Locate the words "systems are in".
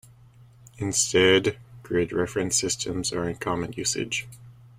2.59-3.35